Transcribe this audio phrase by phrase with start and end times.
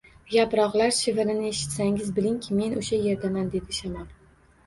[0.35, 4.09] Yaproqlar shivirini eshitsangiz, bilingki, men oʻsha yerdaman, dedi Shamol